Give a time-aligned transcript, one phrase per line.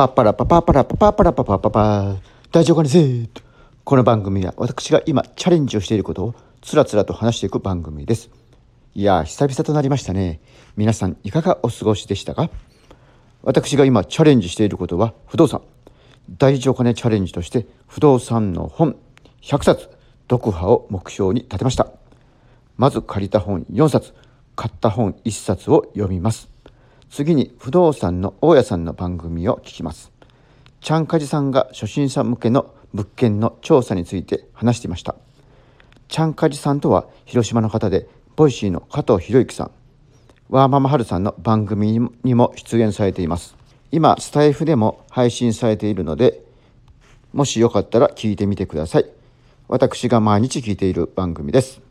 [0.00, 2.16] パッパラパパパラパパパラパパパパ
[2.50, 3.28] 大丈夫かねせ
[3.84, 8.30] この番組は私が今チャレンジをしていることをつらつらと話していく番組です
[8.94, 10.40] いや久々となりましたね
[10.74, 12.48] 皆さんいかがお過ごしでしたか
[13.42, 15.60] 私が今チャレンジしていることは不動産
[16.38, 18.96] 大丈夫かねチャレンジとして不動産の本
[19.42, 19.90] 100冊
[20.30, 21.92] 読破を目標に立てました
[22.78, 24.14] まず借りた本4冊
[24.56, 26.48] 買った本1冊を読みます
[27.10, 30.12] 次に不動産の大家さんの番組を聞きます。
[30.80, 35.16] ちゃんかじさんが初心者向けの物件の調査について話していました。
[36.06, 39.70] ちゃんかじさんとは広島の方で Voicy の加藤博之さん。
[40.50, 43.56] ワーママハルさんの番組にも出演されています。
[43.90, 46.44] 今スタエフでも配信されているので
[47.32, 49.10] もしよかったら聞いてみてください。
[49.66, 51.89] 私が毎日聞いている番組です。